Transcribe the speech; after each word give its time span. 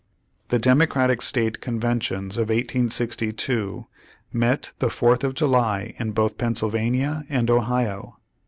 The 0.49 0.57
Democratic 0.57 1.21
State 1.21 1.61
Conventions 1.61 2.35
of 2.37 2.49
1862 2.49 3.85
met 4.33 4.71
the 4.79 4.89
Fourth 4.89 5.23
of 5.23 5.35
July 5.35 5.93
in 5.99 6.11
both 6.13 6.39
Pennsylvania 6.39 7.23
and 7.29 7.51
Ohio. 7.51 8.17